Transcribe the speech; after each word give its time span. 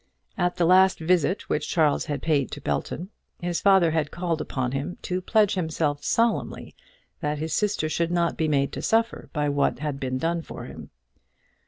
At 0.35 0.55
the 0.55 0.65
last 0.65 0.97
visit 0.97 1.47
which 1.47 1.69
Charles 1.69 2.05
had 2.05 2.23
paid 2.23 2.49
to 2.53 2.59
Belton 2.59 3.11
his 3.39 3.61
father 3.61 3.91
had 3.91 4.09
called 4.09 4.41
upon 4.41 4.71
him 4.71 4.97
to 5.03 5.21
pledge 5.21 5.53
himself 5.53 6.03
solemnly 6.03 6.73
that 7.19 7.37
his 7.37 7.53
sister 7.53 7.87
should 7.87 8.11
not 8.11 8.35
be 8.35 8.47
made 8.47 8.71
to 8.73 8.81
suffer 8.81 9.29
by 9.31 9.47
what 9.47 9.77
had 9.77 9.99
been 9.99 10.17
done 10.17 10.41
for 10.41 10.65
him. 10.65 10.89